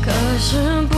[0.00, 0.97] 可是不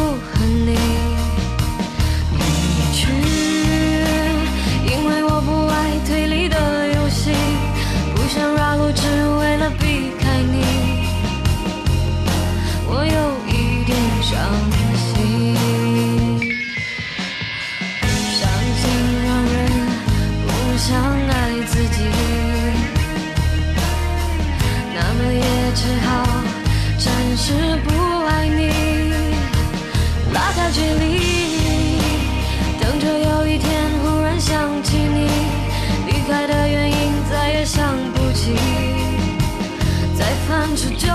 [40.77, 41.10] to do.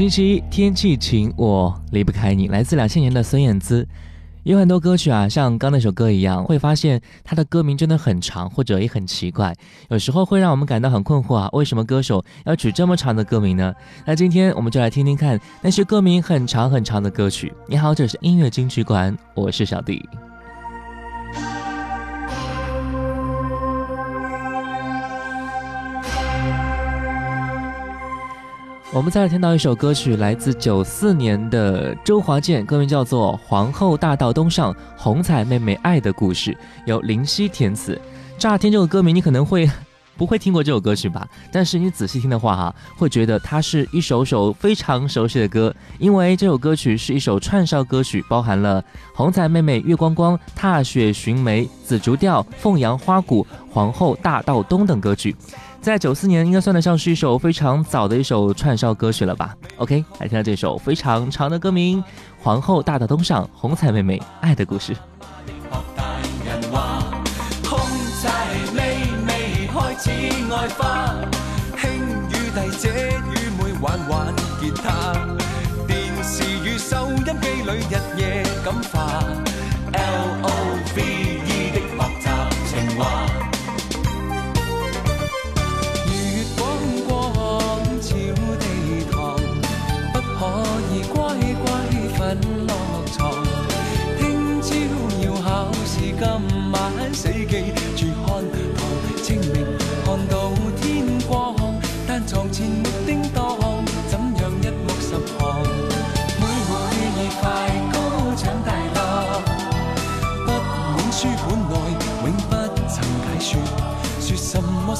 [0.00, 2.48] 星期一天气晴我离不开你。
[2.48, 3.86] 来自两千年的孙燕姿。
[4.44, 9.54] 有很多歌曲啊像刚那首歌一样会发现它的歌名真的很长或者也很奇怪。
[9.90, 13.74] 有时候会让我们感到很困惑啊为什么歌手要取这么长的歌名呢？
[14.06, 17.52] 那今天我们就来听听看那些歌名很长很长的歌曲。
[17.68, 20.02] 你好这是音乐金曲馆我是小弟。
[28.92, 36.56] 我们再来听到一首歌曲，来自九四年的周华健，歌名叫做《皇后大道东上》，红彩妹妹爱的故事，
[36.86, 37.98] 由林夕填词。
[38.36, 39.70] 乍听这个歌名，你可能会
[40.16, 41.24] 不会听过这首歌曲吧？
[41.52, 48.82] 但是你仔细听的话、啊，哈，会觉得它是一首首非常熟悉的歌，因为这首歌曲是一首串烧歌曲，包含了
[49.14, 55.36] 《红彩妹妹》《月光光》《踏雪寻梅》《紫竹调》《凤阳花鼓》《皇后大道东》等歌曲。
[55.80, 62.02] 在九四年应该算得上是一首非常早的一首串烧歌曲了吧？OK，来听这首非常长的歌名
[62.38, 64.94] 《皇后大道东上红彩妹妹爱的故事》。
[70.02, 70.10] 似
[70.52, 71.14] 爱花，
[71.76, 71.90] 兄
[72.28, 72.88] 与弟姐
[73.30, 75.12] 与妹玩玩吉他，
[75.86, 77.30] 电视与收音机
[77.62, 79.22] 里日夜感化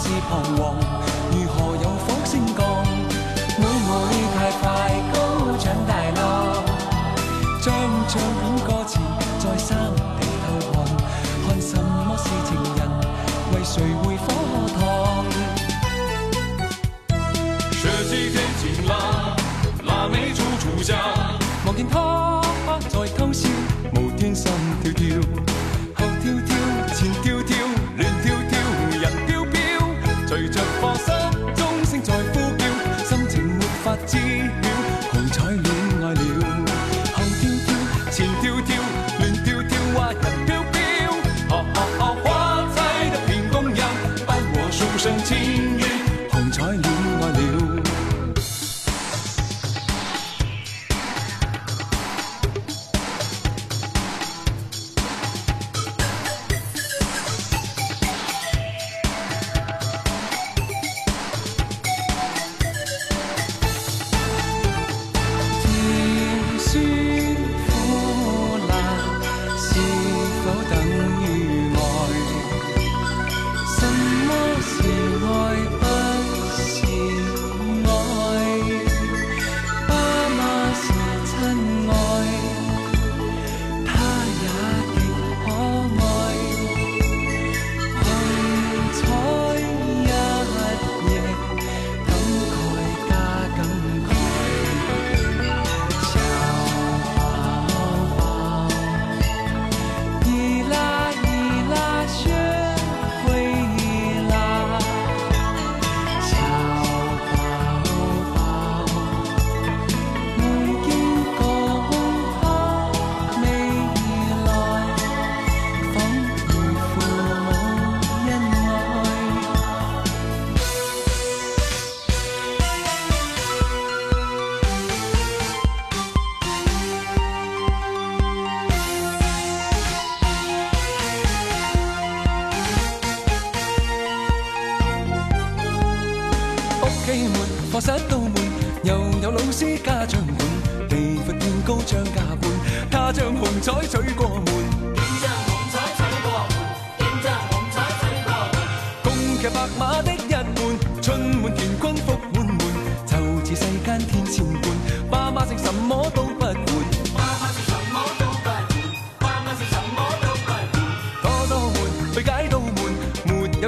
[0.02, 0.74] 是彷徨？
[1.30, 2.58] 如何有火星降？
[3.58, 3.90] 妹妹
[4.34, 4.62] 太快
[5.12, 5.18] 高
[5.58, 6.22] 长大啦，
[7.60, 7.68] 将
[8.08, 8.22] 唱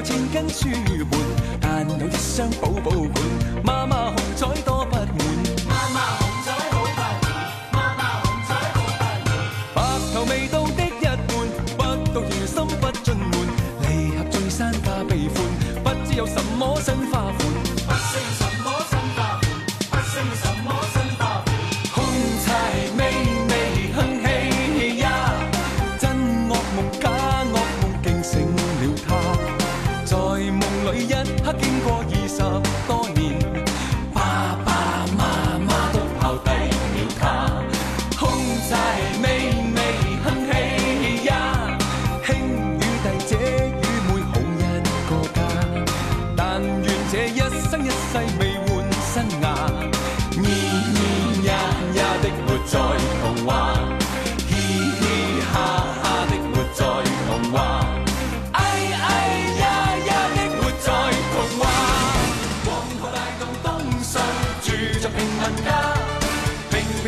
[0.02, 0.66] 有千根书
[1.08, 1.20] 本，
[1.60, 3.22] 但有一双宝宝本。
[3.62, 5.06] 妈妈红彩多不满，
[5.68, 7.00] 妈妈红彩好不满，
[7.72, 9.02] 妈妈红彩好不满。
[9.76, 9.78] 白
[10.12, 11.30] 头未到的一半，
[11.76, 11.82] 不
[12.12, 13.32] 到如心不进门，
[13.82, 15.36] 离合聚散加悲欢，
[15.84, 16.92] 不知有什么新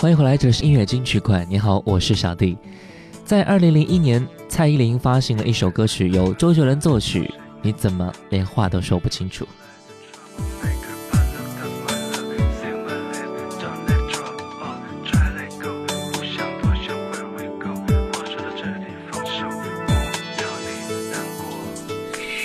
[0.00, 1.46] 欢迎回来，这是音乐金曲馆。
[1.46, 2.56] 你好，我是小弟。
[3.22, 7.30] 在二零零一年，蔡依林发行了一首歌曲，由周杰伦作曲。
[7.60, 9.46] 你怎么连话都说不清楚？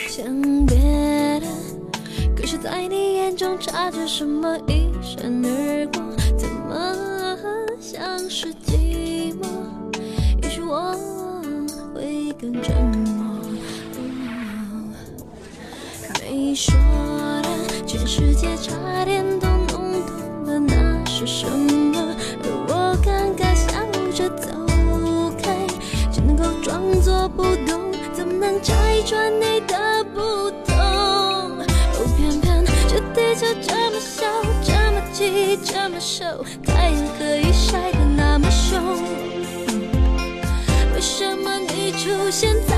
[0.09, 1.47] 想别的，
[2.35, 5.64] 可是在你眼中察觉什么一闪而
[12.51, 13.41] 更沉默。
[16.21, 16.75] 没说
[17.41, 17.49] 的，
[17.87, 22.15] 全世界差点都弄懂了，那是什么？
[22.43, 23.67] 而我尴尬笑
[24.11, 24.49] 着走
[25.41, 25.65] 开，
[26.11, 30.75] 只能够装作不懂，怎么能拆穿你的不懂？
[30.77, 31.57] 哦，
[32.15, 34.23] 偏偏这地球这么小，
[34.63, 37.51] 这么挤，这么瘦，太阳可以
[42.05, 42.74] 出现在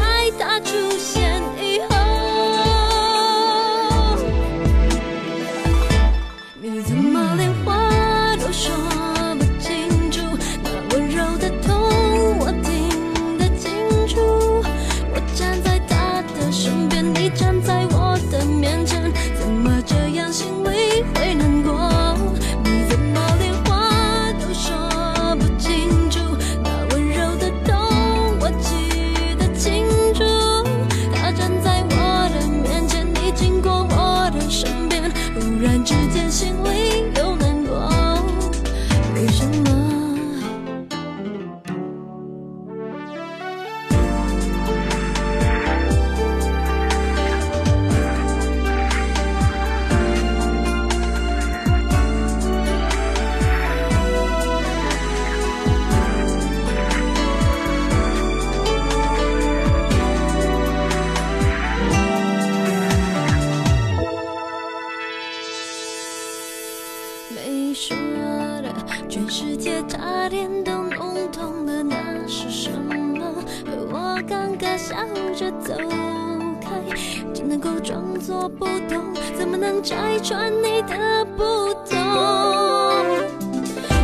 [80.28, 81.96] 穿你的不同？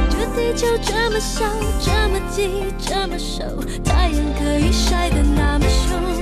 [0.09, 1.43] 这地球这么小，
[1.81, 3.43] 这么挤，这么瘦，
[3.83, 6.12] 太阳可以晒得那么凶。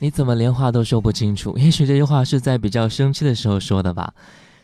[0.00, 1.56] 你怎么连话都说不清楚？
[1.56, 4.12] 也许这句话是在比较生气的时候说的吧。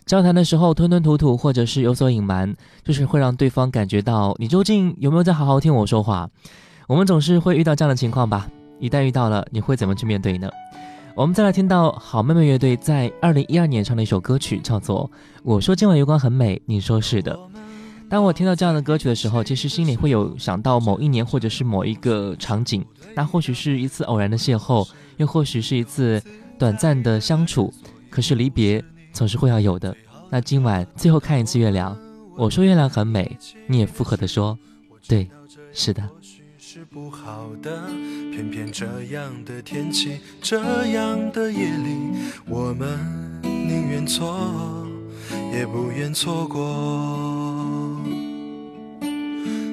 [0.04, 6.28] 交谈的时候吞吞吐吐，或者是有所隐瞒，就是会让对方感觉到你究竟有没有在好好听我说话。
[6.88, 8.48] 我们总是会遇到这样的情况吧？
[8.80, 10.50] 一旦遇到了，你会怎么去面对呢？
[11.14, 15.08] 我们再来听到好妹妹乐队在二零一二年唱的一首歌曲，叫做
[15.44, 17.38] 《我说今晚月光很美》，你说是的。
[18.08, 22.84] 当我听到这样的歌曲的时候，其实心里会有想到某一年或者是某一个场景，
[23.14, 24.88] 那或许是一次偶然的邂逅，
[25.20, 26.20] 又或许是一次
[26.58, 27.72] 短暂的相处。
[28.08, 29.94] 可是离别总是会要有的。
[30.30, 31.96] 那今晚最后看一次月亮，
[32.36, 33.36] 我说月亮很美，
[33.68, 34.58] 你也附和的说，
[35.06, 35.28] 对，
[35.72, 36.02] 是的。
[36.58, 37.88] 是不好的，
[38.32, 41.96] 偏偏这样的天气，这样的夜里，
[42.48, 42.98] 我们
[43.42, 44.86] 宁愿错，
[45.52, 47.39] 也不愿错过。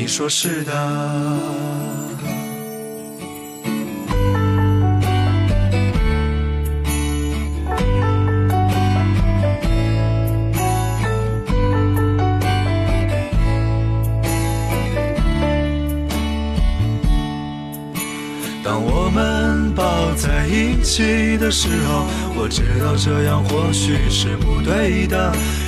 [0.00, 0.72] 你说是的。
[18.62, 25.32] 当我们抱在一起的时候，我知道这样或许是不对的，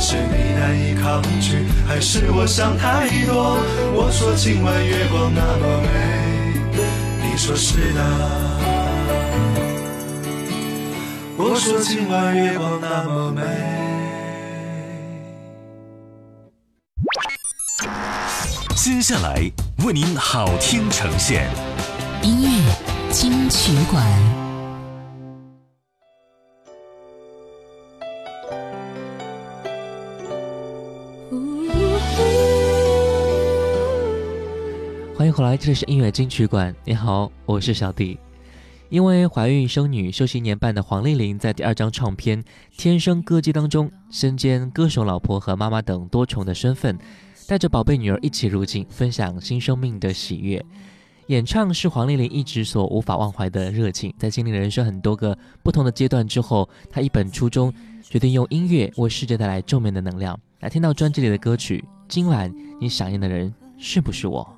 [0.00, 3.58] 是你难以抗拒，还是我想太多？
[3.92, 5.88] 我说今晚月光那么美，
[7.22, 8.00] 你说是的。
[11.36, 13.42] 我说今晚月光那么美。
[18.74, 19.52] 接下来
[19.84, 21.46] 为您好听呈现
[22.22, 22.74] 音乐
[23.10, 24.39] 金曲馆。
[35.20, 36.74] 欢迎回来，这里是音乐金曲馆。
[36.82, 38.18] 你好，我是小弟。
[38.88, 42.42] 因为怀孕生女休息一年半的黄丽玲，在第二张唱片
[42.74, 46.98] 《天生歌姬》当中，身兼歌手、老婆和妈妈等多重的身份，
[47.46, 50.64] 带着宝贝女儿一起入境，分享新生命的喜悦。
[51.26, 54.14] 演唱是黄丽玲一直所无法忘怀的热情。
[54.16, 57.70] 在经历人生很多个不同的阶段之后，她一本初衷，
[58.02, 60.40] 决定用音乐为世界带来正面的能量。
[60.60, 64.56] 来听到专辑里的歌曲，今晚你想念的人是不是我？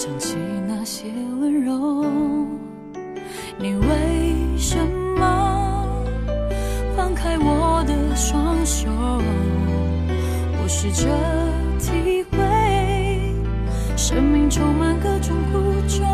[0.00, 0.36] 想起
[0.68, 1.06] 那些
[1.40, 2.06] 温柔，
[3.58, 4.78] 你为什
[5.18, 6.06] 么
[6.96, 8.88] 放开我的双手？
[10.62, 11.08] 我试着
[11.80, 12.38] 体会，
[13.96, 15.58] 生命充满各种苦
[15.88, 16.06] 衷。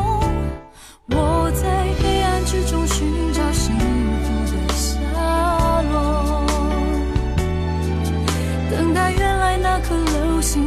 [1.11, 4.97] 我在黑暗之中寻找幸福的下
[5.93, 6.47] 落，
[8.71, 10.67] 等待原来那颗流星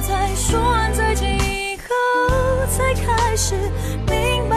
[0.00, 3.54] 要在说完再见以后，才开始
[4.08, 4.56] 明白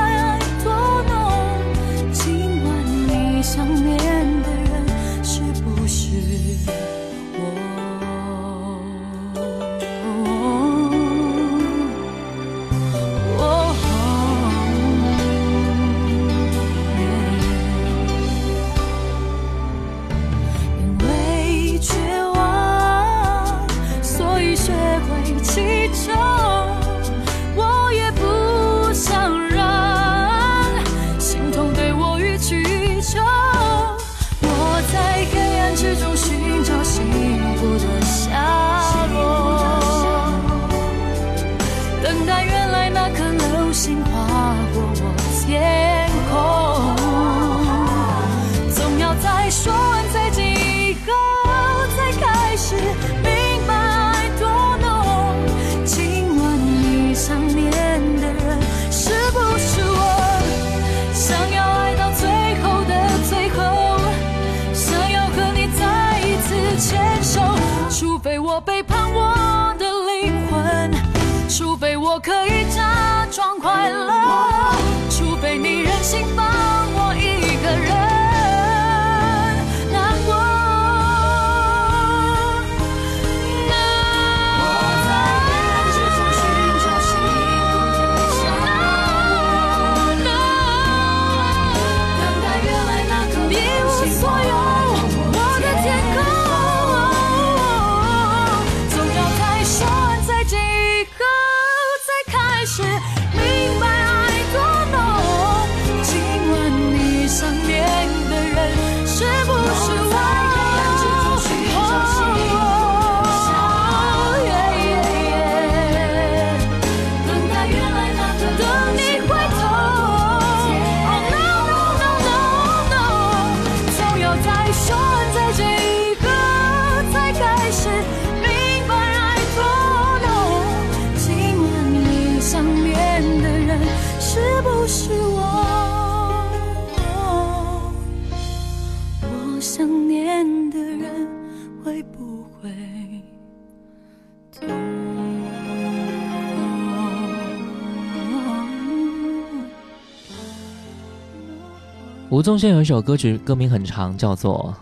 [152.54, 154.76] 吴宗宪有一首歌曲，歌名很长，叫做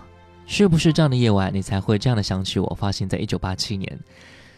[0.52, 3.98] 《是不是这样的夜晚，你才会这样的想起我》，发行在一九八七年。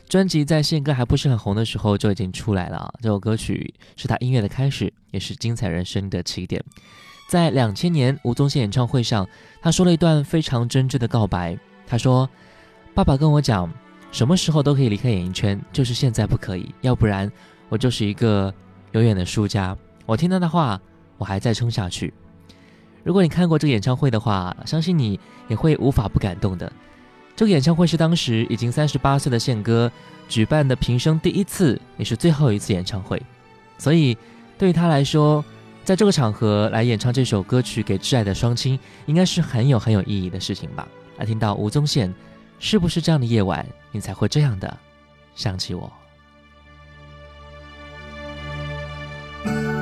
[0.10, 2.92] 专辑在宪歌还不是很红的时候就已经出来了。
[3.04, 6.60] 这首歌曲是他音乐的开始，也是精彩人生的起点。
[7.28, 9.30] 在两千年吴宗宪演唱会上，
[9.62, 11.56] 他说了一段非常真挚的告白。
[11.86, 12.28] 他说
[12.96, 13.72] ：“爸爸跟我讲，
[14.12, 17.32] 什么时候都可以离开演艺圈，就是现在不可以，要不然
[17.70, 18.52] 我就是一个
[18.94, 20.82] 永远的输家。”我听他的话，
[21.20, 22.12] 我还在撑下去。
[23.04, 26.72] 如果你看过这个演唱会的话，相信你也会无法不感动的。
[27.36, 29.92] 这个演唱会是当时已经三十八岁的宪哥
[30.30, 33.22] 举办的平生第一次，也是最后一次演唱会，
[33.78, 34.18] 所以
[34.58, 35.44] 对于他来说，
[35.84, 40.88] 在这个场合来演唱这首歌曲给挚爱的双亲，应该是很有很有意义的事情吧。
[41.18, 42.14] 来听到吴宗宪，
[42.60, 44.78] 是不是这样的夜晚，你才会这样的
[45.36, 45.92] 想起我？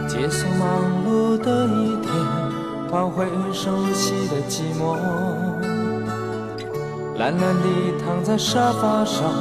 [0.07, 1.00] 接受忙碌的一天，
[2.91, 4.97] 换回熟悉的寂寞。
[7.17, 9.31] 懒懒地躺在沙发上，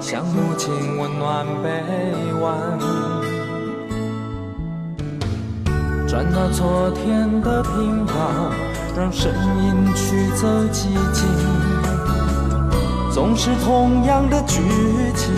[0.00, 1.68] 想母亲温暖臂
[2.40, 2.78] 弯。
[6.08, 8.14] 转到昨天的频道，
[8.96, 9.30] 让声
[9.62, 11.28] 音驱走寂静。
[13.12, 14.62] 总是同样的剧
[15.14, 15.34] 情，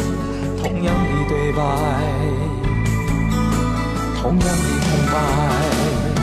[0.63, 1.61] 同样的对白。
[4.23, 6.16] 同样的空白。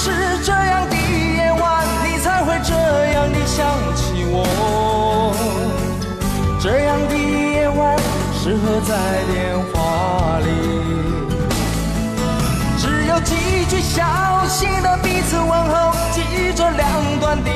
[0.00, 2.72] 是这样的夜晚，你才会这
[3.14, 5.34] 样的想起我？
[6.62, 7.98] 这样的夜晚
[8.32, 8.94] 适合在
[9.26, 10.46] 电话里，
[12.78, 13.34] 只有几
[13.68, 14.04] 句小
[14.46, 17.50] 心的彼此问候，记着两端的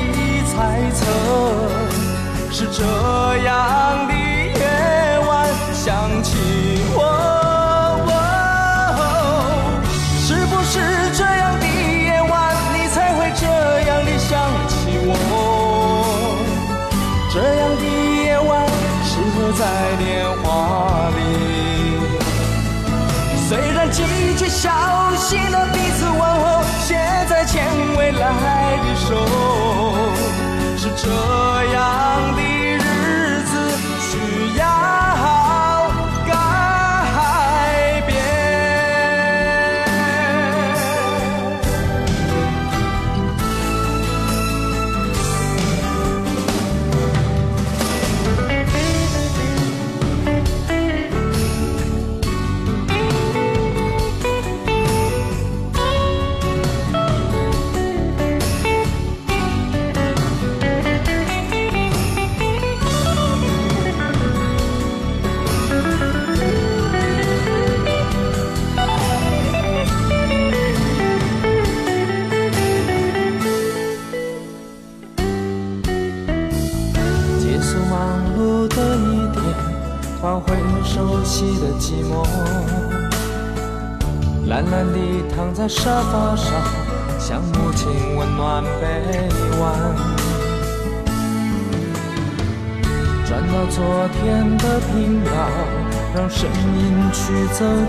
[0.51, 0.99] 猜测。
[2.51, 2.83] 是这
[3.45, 6.21] 样的夜晚，想
[31.03, 31.09] 这
[31.73, 32.32] 样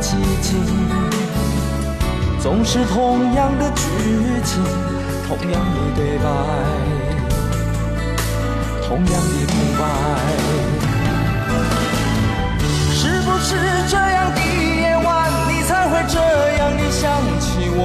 [0.04, 0.12] 寂
[0.42, 0.60] 静。
[2.38, 3.82] 总是同样的剧
[4.44, 4.62] 情，
[5.26, 6.26] 同样的对白。
[8.86, 9.82] 同样的空白。
[12.92, 13.48] 是不是
[13.88, 15.08] 这样的夜晚，
[15.48, 16.18] 你才会这
[16.58, 17.02] 样的想
[17.40, 17.80] 起我？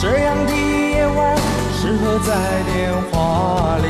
[0.00, 1.18] 这样的夜晚
[1.74, 2.30] 适合在
[2.72, 3.86] 电话里，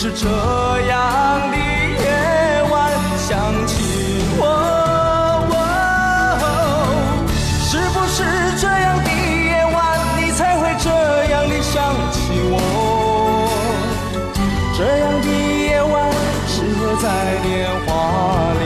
[0.00, 4.46] 是这样的夜晚想起我。
[7.66, 8.22] 是不是
[8.60, 9.76] 这样的夜晚，
[10.16, 10.88] 你才会这
[11.32, 11.82] 样的想
[12.12, 12.54] 起我？
[14.76, 15.26] 这样的
[15.66, 16.12] 夜晚
[16.46, 17.08] 适合在
[17.42, 17.90] 电话
[18.54, 18.62] 里，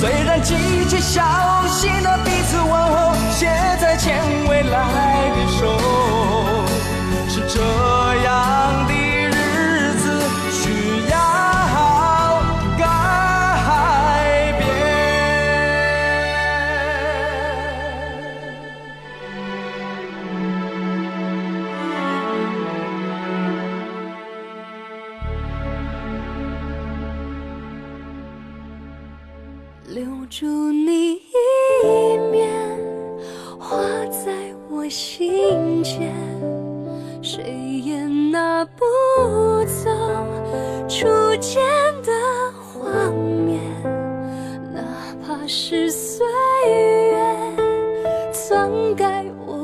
[0.00, 1.22] 虽然几句小
[48.76, 49.55] 应该。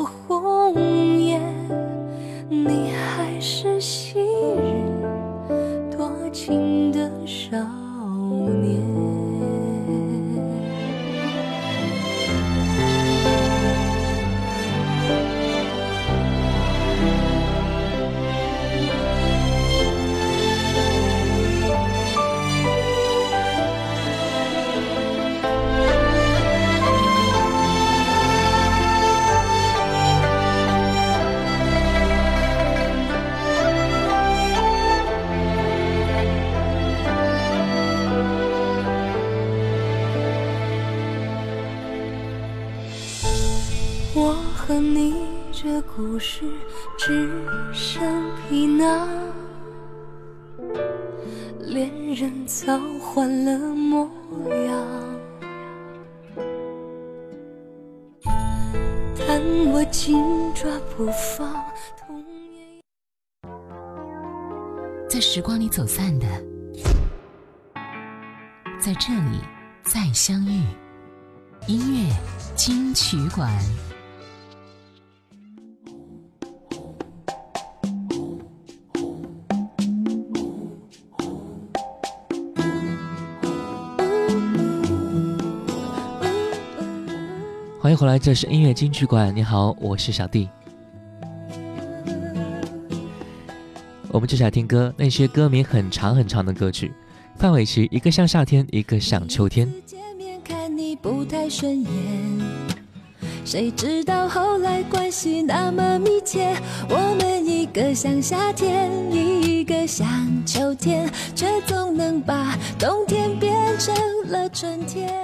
[45.94, 46.44] 故事
[46.96, 47.31] 只
[47.70, 48.02] 剩
[48.48, 49.07] 皮囊，
[51.61, 54.09] 恋人早换了模
[54.64, 54.74] 样。
[59.28, 60.16] 但我紧
[60.55, 61.62] 抓不放，
[65.11, 66.26] 在时光里走散的，
[68.78, 69.40] 在这里
[69.83, 70.62] 再相遇。
[71.66, 72.11] 音乐
[72.57, 73.52] 金曲馆。
[87.92, 89.35] 迎回来，这是音乐金曲馆。
[89.37, 90.48] 你好，我是小弟。
[94.09, 96.90] 我们接下来听歌，那些歌名很长很长的歌曲。
[97.37, 99.70] 范玮琪，一个像夏天，一个像秋天。
[99.85, 101.90] 见面看你不太顺眼，
[103.44, 106.57] 谁知道后来关系那么密切，
[106.88, 110.07] 我们一个像夏天，一个像
[110.46, 113.94] 秋天，却总能把冬天变成
[114.28, 115.21] 了春天。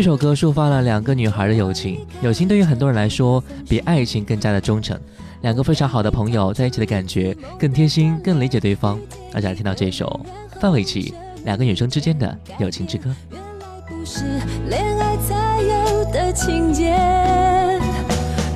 [0.00, 4.98] 这首歌抒发了两个女孩的友情，友情对于很多人来说比爱情更加的忠诚。
[5.42, 8.98] 两个非常好的朋友在一起的感觉更贴心，更理解对方。
[9.30, 10.18] 大家听到这首
[10.58, 11.12] 范玮琪
[11.44, 13.14] 两个女生之间的友情之歌。
[13.30, 14.24] 原来不是
[14.70, 16.96] 恋爱才有的情节。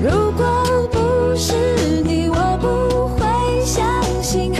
[0.02, 1.52] 如果不是
[2.04, 4.50] 你，我不会相信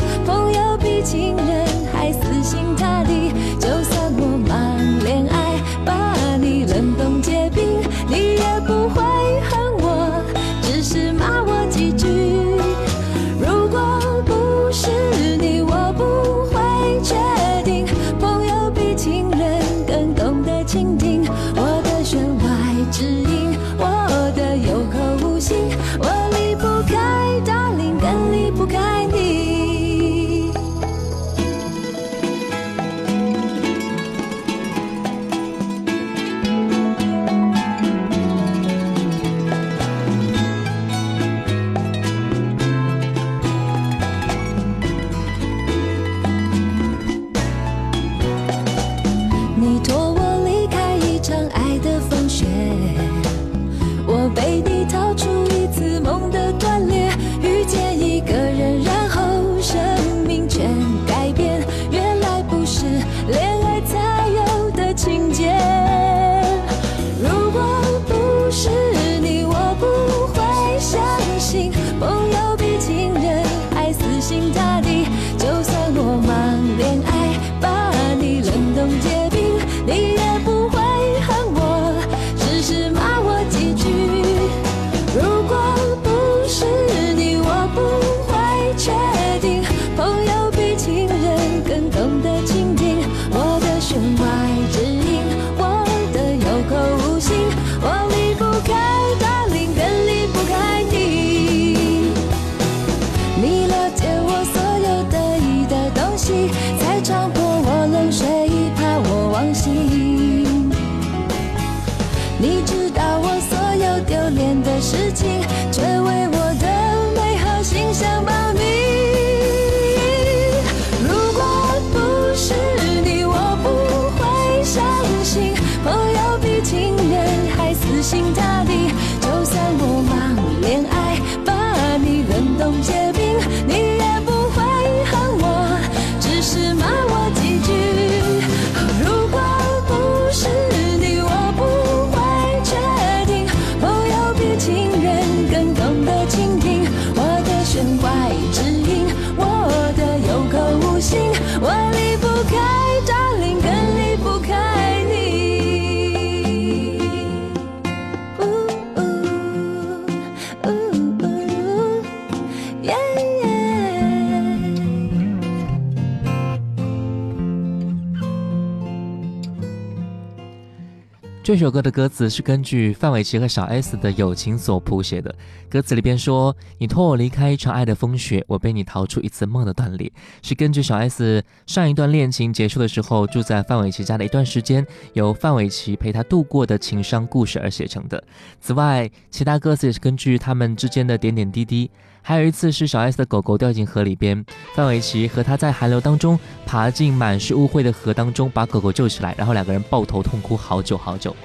[171.45, 175.35] 这首歌的歌词是根据范玮琪和小 S 的友情所谱写的。
[175.69, 188.25] 歌词里边说：“你拖我离开一场爱的风雪，我背你逃出一次梦的断裂。”是根据小 S 上一段恋情结束的时候住在范玮琪家的一段时间，由范玮琪陪他度过的情伤故事而写成的。
[188.59, 191.91] 此外，其他歌词也是根据他们之间的点点滴滴。
[192.27, 194.43] 还有一次是小 S 的狗狗掉进河里边，
[194.75, 201.37] 范玮琪和他在寒流当中爬进满是污秽的河当中，把狗狗救起来，然后两个人抱头痛哭好久好久。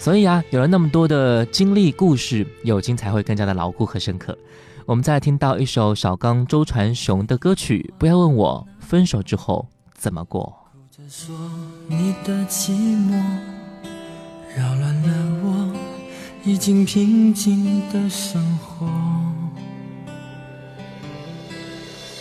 [0.00, 4.36] 所以啊，有了那么多的经历故事，友情才会更加的牢固和深刻。
[4.84, 10.52] 我们再听到一首小刚周传雄的歌曲，不要问我分手之后怎么过。
[11.08, 11.36] 说
[11.86, 13.22] 你的寂寞
[14.56, 15.72] 扰乱了我
[16.44, 19.35] 已经平静的生活。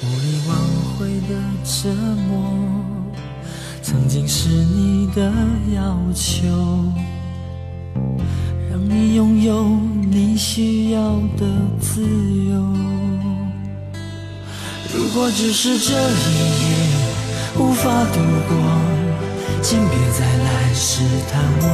[0.05, 0.55] 无力挽
[0.97, 1.89] 回的折
[2.29, 2.33] 磨，
[3.81, 5.31] 曾经是你的
[5.73, 6.47] 要求，
[8.69, 9.65] 让你拥有
[10.09, 11.01] 你需要
[11.37, 11.47] 的
[11.81, 12.53] 自由。
[14.93, 16.67] 如果只是这一夜
[17.57, 18.55] 无法度过，
[19.61, 21.65] 请别再来试探我，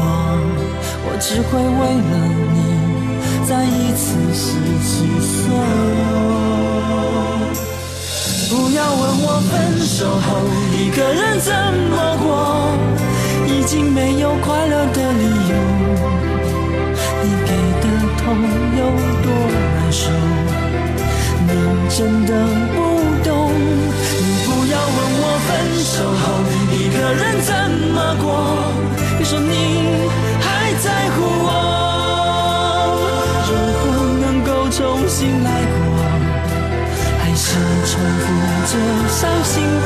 [1.03, 2.13] 我只会为了
[2.53, 2.57] 你
[3.45, 4.39] 再一次失
[4.87, 4.89] 去
[5.19, 6.50] 所有。
[8.51, 10.27] 不要问我分手后
[10.75, 11.53] 一个人怎
[11.89, 12.27] 么过，
[13.47, 15.55] 已经没有快乐的理由。
[17.23, 17.49] 你给
[17.79, 17.85] 的
[18.17, 18.21] 痛
[18.77, 18.79] 有
[19.23, 19.25] 多
[19.55, 20.11] 难受，
[21.47, 21.49] 你
[21.87, 22.29] 真的
[39.21, 39.80] 伤心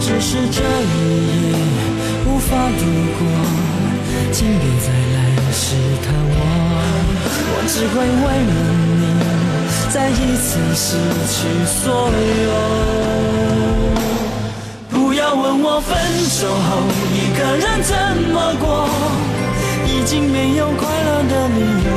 [0.00, 0.64] 只是这一
[1.28, 1.34] 夜
[2.26, 2.82] 无法度
[3.18, 3.20] 过，
[4.32, 5.16] 请别再来
[5.52, 5.62] 试
[6.04, 6.38] 探我，
[7.52, 8.52] 我只会为了
[8.96, 9.02] 你
[9.92, 10.86] 再一次失
[11.28, 11.36] 去
[11.66, 11.84] 所
[12.44, 12.48] 有。
[14.88, 15.88] 不要问我分
[16.28, 16.68] 手后
[17.12, 17.92] 一个人怎
[18.32, 18.64] 么过，
[19.86, 21.88] 已经没有快乐的理由。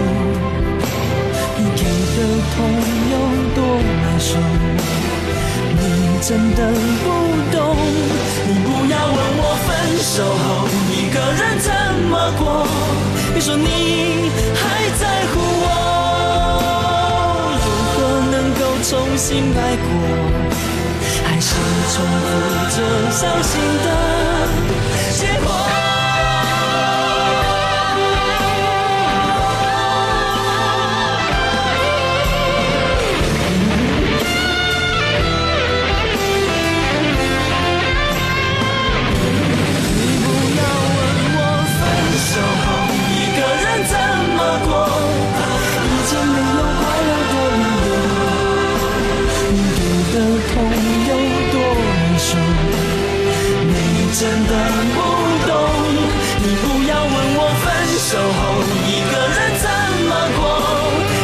[1.58, 1.82] 你给
[2.16, 2.18] 的
[2.54, 2.56] 痛
[3.12, 3.14] 有
[3.56, 3.58] 多
[4.02, 4.30] 难受，
[6.26, 6.72] 真的
[7.04, 7.06] 不
[7.52, 7.76] 懂。
[8.48, 9.70] 你不要问我分
[10.00, 10.46] 手后
[10.90, 11.68] 一个人怎
[12.10, 12.42] 么过，
[13.34, 13.68] 别说你
[14.56, 14.64] 还
[14.98, 15.68] 在乎我，
[17.60, 17.96] 如何
[18.32, 19.86] 能够重新来过？
[21.26, 21.50] 还是
[21.92, 22.32] 重复
[22.72, 22.78] 着
[23.12, 23.52] 伤心
[23.84, 23.88] 的
[54.14, 54.54] 真的
[54.94, 54.98] 不
[55.48, 55.52] 懂。
[56.38, 57.66] 你不要问我分
[57.98, 58.42] 手后
[58.86, 59.66] 一个人怎
[60.08, 60.40] 么过，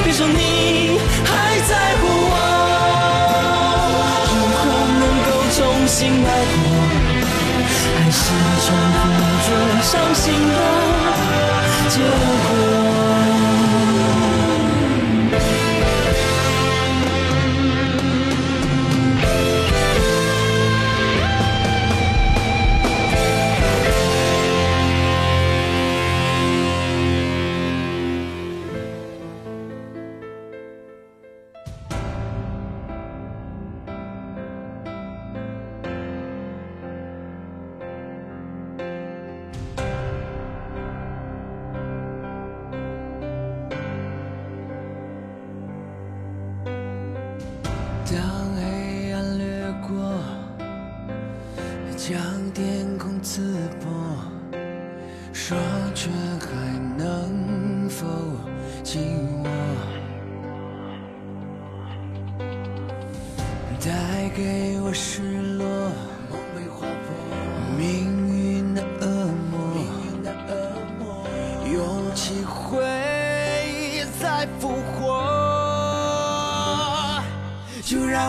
[0.03, 1.29] 别说你还
[1.69, 2.35] 在乎我，
[4.33, 4.33] 如
[4.65, 4.67] 果
[4.99, 6.29] 能够重新来
[6.63, 6.65] 过？
[7.95, 8.17] 还是
[8.65, 8.67] 装
[9.05, 9.07] 不
[9.45, 9.47] 住
[9.83, 10.57] 伤心的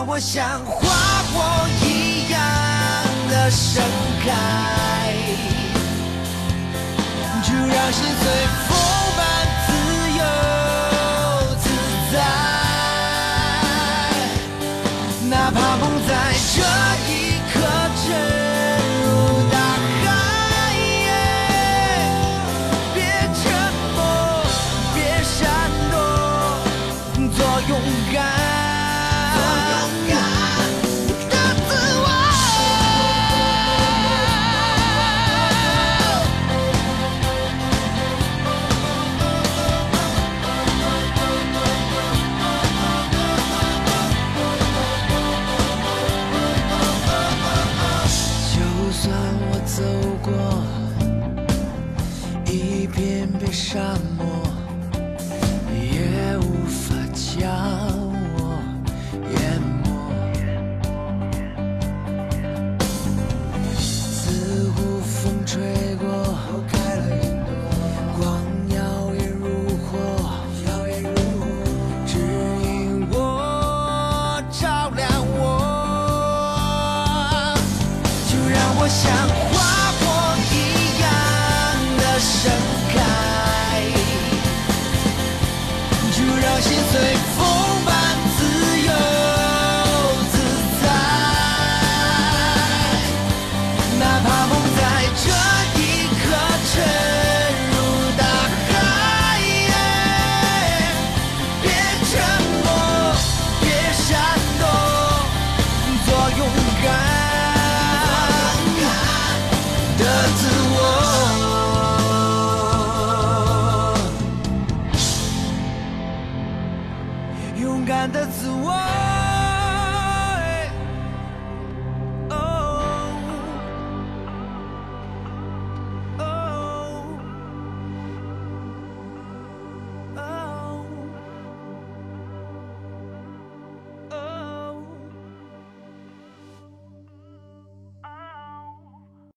[0.07, 0.89] 我像花
[1.31, 2.41] 火一样
[3.29, 3.83] 的盛
[4.25, 4.71] 开。
[7.43, 8.70] 就让心碎